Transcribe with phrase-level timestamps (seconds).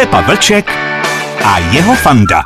[0.00, 0.70] Pepa Vlček
[1.44, 2.42] a jeho fanda.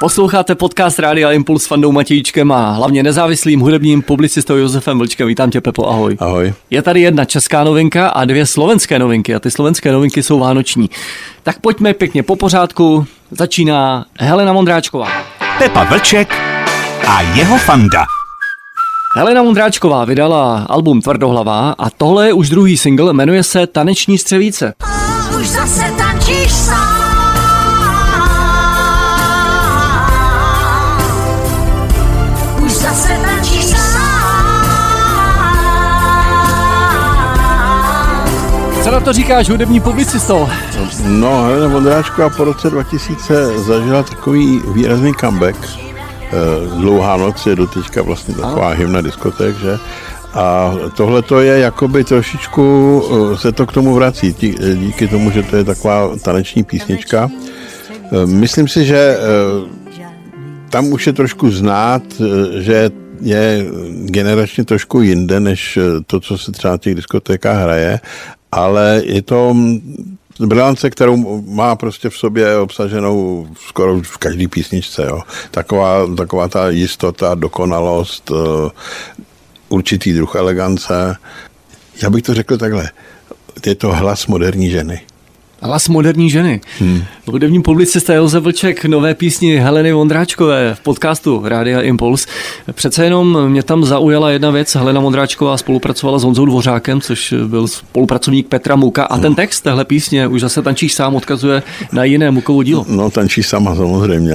[0.00, 5.28] Posloucháte podcast Rádia Impuls s Fandou Matějíčkem a hlavně nezávislým hudebním publicistou Josefem Vlčkem.
[5.28, 6.16] Vítám tě, Pepo, ahoj.
[6.20, 6.54] Ahoj.
[6.70, 10.90] Je tady jedna česká novinka a dvě slovenské novinky a ty slovenské novinky jsou vánoční.
[11.42, 13.06] Tak pojďme pěkně po pořádku.
[13.30, 15.08] Začíná Helena Mondráčková.
[15.58, 16.34] Pepa Vlček
[17.06, 18.04] a jeho fanda.
[19.16, 24.74] Helena Mondráčková vydala album Tvrdohlavá a tohle je už druhý single, jmenuje se Taneční střevíce.
[25.40, 27.04] Už zase tančíš sám.
[32.64, 34.14] Už zase tančíš sám.
[38.82, 40.50] Co na to říkáš hudební publicisto?
[41.04, 45.56] No, Helena Vondráčková po roce 2000 zažila takový výrazný comeback.
[46.32, 49.78] Eh, Dlouhá noc je doteďka vlastně taková hymna diskoték, že?
[50.34, 52.64] A tohle to je jakoby trošičku,
[53.04, 57.30] eh, se to k tomu vrací, eh, díky tomu, že to je taková taneční písnička.
[57.30, 59.16] Eh, Myslím si, že
[60.70, 62.02] tam už je trošku znát,
[62.58, 63.66] že je
[64.10, 68.00] generačně trošku jinde, než to, co se třeba těch diskotékách hraje,
[68.52, 75.06] ale je to mm, brilance, kterou má prostě v sobě obsaženou skoro v každé písničce.
[75.06, 75.20] Jo.
[75.50, 78.32] Taková, taková ta jistota, dokonalost,
[79.74, 81.16] určitý druh elegance.
[82.02, 82.90] Já bych to řekl takhle.
[83.66, 85.00] Je to hlas moderní ženy.
[85.60, 86.60] Hlas moderní ženy.
[86.78, 87.04] Hmm.
[87.26, 92.26] Hudební publicista Josef Vlček, nové písni Heleny Vondráčkové v podcastu Rádia Impuls.
[92.72, 94.74] Přece jenom mě tam zaujala jedna věc.
[94.74, 99.04] Helena Vondráčková spolupracovala s Honzou Dvořákem, což byl spolupracovník Petra Muka.
[99.04, 102.86] A ten text téhle písně už zase tančíš sám odkazuje na jiné Mukovo dílo.
[102.88, 104.34] No, tančí sama samozřejmě,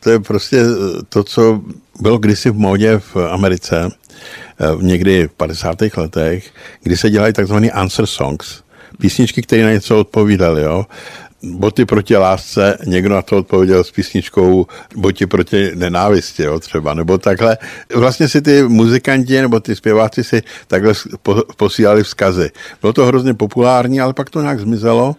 [0.00, 0.62] to je prostě
[1.08, 1.60] to, co
[2.00, 3.90] bylo kdysi v módě v Americe,
[4.80, 5.78] někdy v 50.
[5.96, 6.50] letech,
[6.82, 8.62] kdy se dělají takzvané answer songs,
[9.00, 10.86] písničky, které na něco odpovídaly, jo.
[11.42, 17.18] Boty proti lásce, někdo na to odpověděl s písničkou Boty proti nenávisti, jo, třeba, nebo
[17.18, 17.58] takhle.
[17.94, 22.50] Vlastně si ty muzikanti nebo ty zpěváci si takhle po, posílali vzkazy.
[22.80, 25.16] Bylo to hrozně populární, ale pak to nějak zmizelo.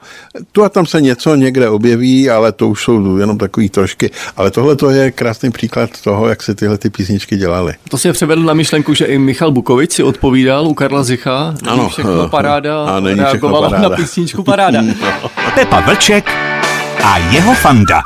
[0.52, 4.12] Tu a tam se něco někde objeví, ale to už jsou jenom takový trošky.
[4.38, 7.74] Ale tohle to je krásný příklad toho, jak se tyhle ty písničky dělaly.
[7.90, 11.56] To si převedl na myšlenku, že i Michal Bukovic si odpovídal u Karla Zicha.
[11.68, 11.90] Ano.
[11.90, 12.86] všechno paráda.
[12.86, 13.90] A není všechno paráda.
[13.90, 14.84] na písničku Paráda.
[15.56, 15.82] Pepa
[16.14, 16.30] Vlček
[17.04, 18.02] a jeho fanda.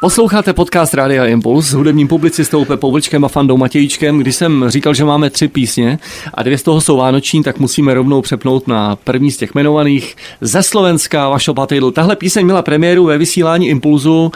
[0.00, 4.18] Posloucháte podcast Rádia Impuls s hudebním publicistou Pepou Vlčkem a Fandou Matějíčkem.
[4.18, 5.98] Když jsem říkal, že máme tři písně
[6.34, 10.16] a dvě z toho jsou vánoční, tak musíme rovnou přepnout na první z těch jmenovaných
[10.40, 11.90] ze Slovenska Vašo Patejdl.
[11.90, 14.32] Tahle píseň měla premiéru ve vysílání Impulzu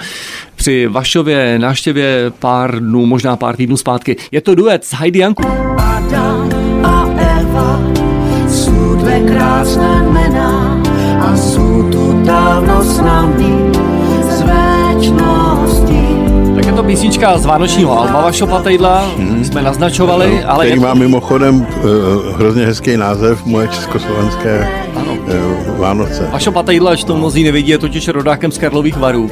[0.56, 4.16] při Vašově návštěvě pár dnů, možná pár týdnů zpátky.
[4.32, 5.42] Je to duet s Heidi Janku.
[5.78, 6.50] Adam
[6.84, 7.06] a
[7.40, 7.80] Eva
[8.48, 9.20] sú dve
[17.22, 19.10] písnička z vánočního alba Vašo Patejdla,
[19.42, 26.28] jsme naznačovali, ale který je má mimochodem uh, hrozně hezký název, moje československé uh, Vánoce.
[26.32, 29.30] Vašo Patejdla, až to mnozí nevidí, je totiž rodákem z Karlových varů.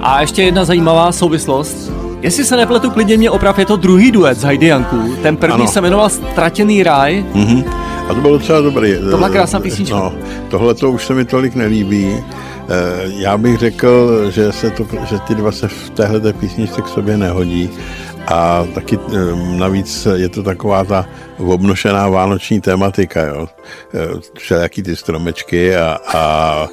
[0.00, 1.92] A ještě jedna zajímavá souvislost.
[2.22, 5.14] Jestli se nepletu, klidně mě oprav, je to druhý duet z Heidi Janku.
[5.22, 5.68] Ten první Ano.
[5.68, 7.24] se jmenoval Ztratěný ráj.
[7.34, 7.64] Mhm.
[8.08, 8.94] A to bylo docela dobrý.
[9.10, 9.96] To byla krásná písnička.
[9.96, 10.12] No,
[10.48, 12.16] tohle to už se mi tolik nelíbí.
[12.70, 16.82] Eh, Já bych řekl, že, se to, že ty dva se v téhle té písničce
[16.82, 17.70] k sobě nehodí.
[18.26, 21.06] A taky eh, navíc je to taková ta
[21.38, 23.48] obnošená vánoční tematika, jo.
[23.94, 24.08] Eh,
[24.38, 26.68] Všelijaký ty stromečky a, a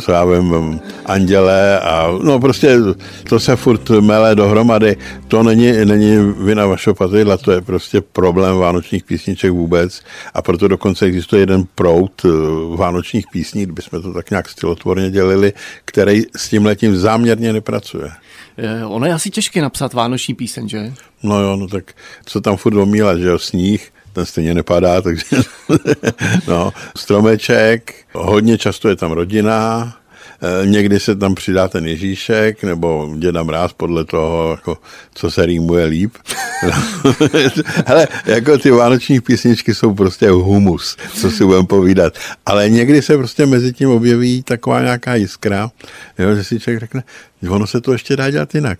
[0.00, 2.76] co já vím, anděle a no prostě
[3.28, 4.96] to se furt mele dohromady.
[5.28, 10.02] To není, není vina vašeho patydla, to je prostě problém vánočních písniček vůbec
[10.34, 12.28] a proto dokonce existuje jeden prout eh,
[12.76, 15.52] vánočních písní, kdybychom to tak nějak stylotvorně dělili,
[15.84, 18.10] který s tím letím záměrně nepracuje.
[18.58, 20.92] Eh, Ono je asi těžké napsat vánoční píseň, že?
[21.22, 21.92] No jo, no tak
[22.26, 25.36] co tam furt omílat, že jo, sníh, ten stejně nepadá, takže
[26.48, 29.92] no, stromeček, hodně často je tam rodina,
[30.42, 34.78] eh, někdy se tam přidá ten Ježíšek, nebo děda mráz podle toho, jako,
[35.14, 36.14] co se rýmuje líp.
[37.86, 42.14] Hele, jako ty vánoční písničky jsou prostě humus, co si budeme povídat.
[42.46, 45.70] Ale někdy se prostě mezi tím objeví taková nějaká jiskra,
[46.18, 47.02] jo, že si člověk řekne,
[47.48, 48.78] ono se to ještě dá dělat jinak.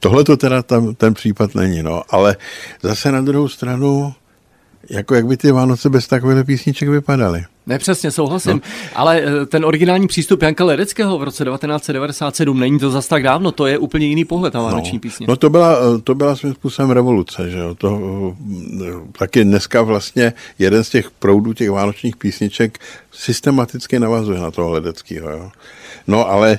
[0.00, 2.02] Tohle to teda tam, ten případ není, no.
[2.10, 2.36] ale
[2.82, 4.14] zase na druhou stranu,
[4.90, 7.44] jako jak by ty Vánoce bez takovýchhle písniček vypadaly.
[7.66, 8.52] Ne, přesně, souhlasím.
[8.52, 8.60] No.
[8.94, 13.52] Ale eh, ten originální přístup Janka Ledeckého v roce 1997 není to zas tak dávno,
[13.52, 15.00] to je úplně jiný pohled na vánoční no.
[15.00, 15.26] písně.
[15.28, 17.74] No to byla, eh, to byla svým způsobem revoluce, že jo.
[17.74, 18.00] To,
[18.80, 22.78] eh, taky dneska vlastně jeden z těch proudů těch vánočních písniček
[23.12, 25.50] systematicky navazuje na toho Ledeckého, jo.
[26.06, 26.58] No ale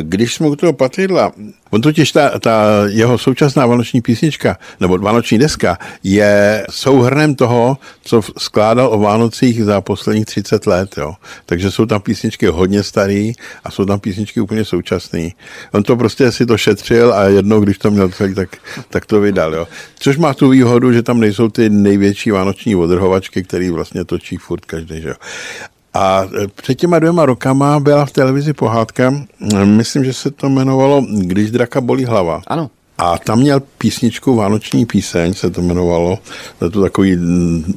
[0.00, 1.32] když jsme u toho Patridla,
[1.70, 8.22] On totiž ta, ta jeho současná vánoční písnička, nebo vánoční deska, je souhrnem toho, co
[8.38, 10.98] skládal o Vánocích za posledních 30 let.
[10.98, 11.14] Jo.
[11.46, 13.32] Takže jsou tam písničky hodně staré
[13.64, 15.28] a jsou tam písničky úplně současné.
[15.72, 18.56] On to prostě si to šetřil a jednou, když to měl celý, tak,
[18.90, 19.54] tak to vydal.
[19.54, 19.68] Jo.
[19.98, 24.64] Což má tu výhodu, že tam nejsou ty největší vánoční odrhovačky, který vlastně točí furt
[24.64, 25.00] každý.
[25.00, 25.14] Že jo.
[25.94, 29.14] A e, před těma dvěma rokama byla v televizi pohádka,
[29.64, 32.42] myslím, že se to jmenovalo Když draka bolí hlava.
[32.46, 32.70] Ano.
[32.98, 36.18] A tam měl písničku Vánoční píseň, se to jmenovalo,
[36.58, 37.16] to to takový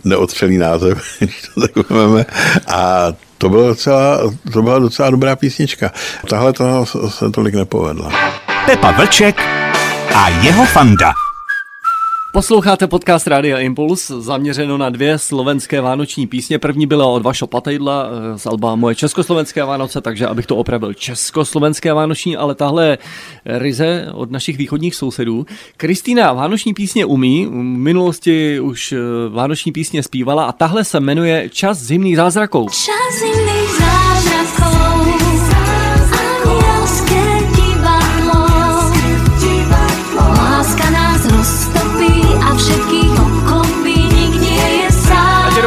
[0.04, 2.26] neotřelý název, když to tak uveme.
[2.68, 4.20] A to, bylo docela,
[4.54, 5.92] to byla docela dobrá písnička.
[6.30, 8.12] Tahle to se tolik nepovedla.
[8.66, 9.42] Pepa Vlček
[10.16, 11.12] a jeho fanda.
[12.34, 16.60] Posloucháte podcast Rádia Impuls, zaměřeno na dvě slovenské vánoční písně.
[16.60, 20.94] První byla od Vašo Patejdla eh, z Alba Moje československé Vánoce, takže abych to opravil
[20.94, 22.98] československé vánoční, ale tahle
[23.46, 25.46] ryze od našich východních sousedů.
[25.78, 28.98] Kristýna vánoční písně umí, v minulosti už eh,
[29.30, 32.68] vánoční písně zpívala a tahle se jmenuje Čas zimných zázraků.
[32.70, 35.21] Čas zimných zázraků.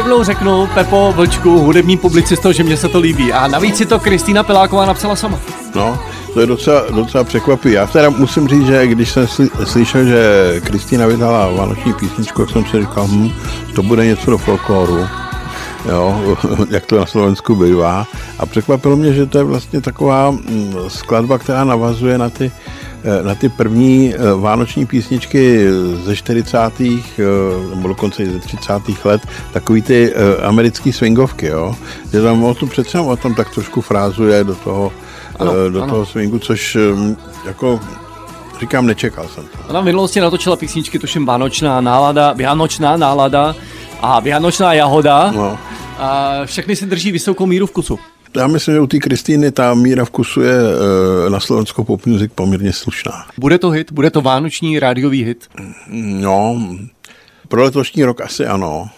[0.05, 3.33] Rovnou řeknu, Pepo Vlčku, hudební publicisto, že mě se to líbí.
[3.33, 5.39] A navíc si to Kristýna Peláková napsala sama.
[5.75, 5.99] No,
[6.33, 7.75] to je docela, docela překvapivé.
[7.75, 10.21] Já teda musím říct, že když jsem sly, slyšel, že
[10.63, 13.31] Kristýna vydala vánoční písničku, jak jsem si říkal, hm,
[13.75, 15.07] to bude něco do folkloru.
[15.89, 16.37] Jo,
[16.69, 18.07] jak to na Slovensku bývá.
[18.39, 22.51] A překvapilo mě, že to je vlastně taková hm, skladba, která navazuje na ty
[23.23, 25.67] na ty první eh, vánoční písničky
[26.03, 26.57] ze 40.
[26.59, 26.95] Eh,
[27.75, 28.73] nebo dokonce i ze 30.
[29.05, 29.21] let,
[29.53, 30.13] takový ty
[30.43, 31.75] americký swingovky, jo.
[32.11, 34.91] Že tam o tom přece o tom tak trošku frázuje do toho,
[35.39, 35.93] ano, do ano.
[35.93, 36.77] toho swingu, což
[37.45, 37.79] jako
[38.59, 39.69] říkám, nečekal jsem to.
[39.69, 43.55] Ona v minulosti natočila písničky, tuším Vánočná nálada, Vánočná nálada
[44.01, 45.31] a Vánočná jahoda.
[45.35, 45.57] No.
[45.97, 47.99] A všechny si drží vysokou míru vkusu.
[48.37, 52.31] Já myslím, že u té Kristýny ta míra vkusu je e, na slovenskou pop music
[52.35, 53.25] poměrně slušná.
[53.37, 53.91] Bude to hit?
[53.91, 55.47] Bude to vánoční rádiový hit?
[55.91, 56.67] No,
[57.47, 58.89] pro letošní rok asi ano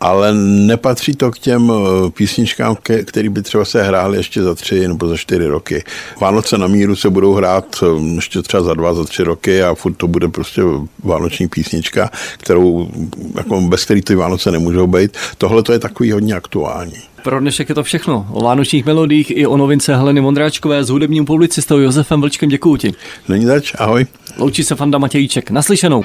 [0.00, 4.88] ale nepatří to k těm eh, písničkám, které by třeba se hrály ještě za tři
[4.88, 5.84] nebo za čtyři roky.
[6.20, 9.74] Vánoce na míru se budou hrát eh, ještě třeba za dva, za tři roky a
[9.74, 10.62] furt to bude prostě
[11.04, 12.88] vánoční písnička, kterou,
[13.36, 15.16] jako bez který ty Vánoce nemůžou být.
[15.38, 16.94] Tohle to je takový hodně aktuální.
[17.22, 18.26] Pro dnešek je to všechno.
[18.30, 22.48] O vánočních melodích i o novince Heleny Mondráčkové s hudebním publicistou Josefem Vlčkem.
[22.48, 22.94] Děkuji ti.
[23.28, 24.06] Není zač, ahoj.
[24.38, 25.50] Loučí se Fanda Matějíček.
[25.50, 26.02] Naslyšenou.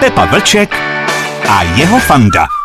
[0.00, 0.74] Pepa Vlček
[1.48, 2.61] a jeho Fanda.